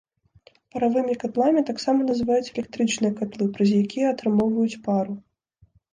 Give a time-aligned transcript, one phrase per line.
[0.75, 5.13] Паравымі катламі таксама называюць электрычныя катлы, праз якія атрымоўваюць пару.